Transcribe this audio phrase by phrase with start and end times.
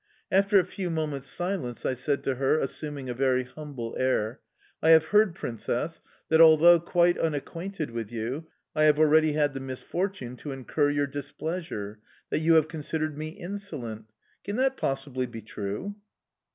[0.31, 4.39] After a few moments' silence I said to her, assuming a very humble air:
[4.81, 9.59] "I have heard, Princess, that although quite unacquainted with you, I have already had the
[9.59, 11.99] misfortune to incur your displeasure...
[12.31, 14.05] that you have considered me insolent.
[14.43, 15.93] Can that possibly true?"